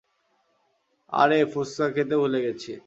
[1.11, 2.71] আরে, ফুসকা খেতে ভুলে গেছি।